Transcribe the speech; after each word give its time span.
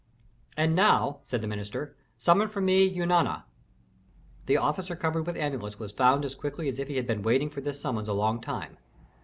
"And 0.57 0.73
now," 0.73 1.19
said 1.23 1.41
the 1.43 1.47
minister, 1.47 1.95
"summon 2.17 2.47
for 2.47 2.59
me 2.59 2.89
Eunana." 2.91 3.43
The 4.47 4.57
officer 4.57 4.95
covered 4.95 5.27
with 5.27 5.37
amulets 5.37 5.77
was 5.77 5.91
found 5.91 6.25
as 6.25 6.33
quickly 6.33 6.67
as 6.67 6.79
if 6.79 6.87
he 6.87 6.95
had 6.95 7.05
been 7.05 7.21
waiting 7.21 7.51
for 7.51 7.61
this 7.61 7.79
summons 7.79 8.09
a 8.09 8.13
long 8.13 8.41
time. 8.41 8.77